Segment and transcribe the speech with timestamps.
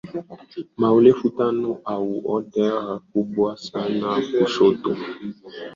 [0.81, 4.97] wa elfu tano au otters kubwa sana kushoto